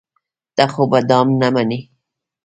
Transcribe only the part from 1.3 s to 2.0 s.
نه منې.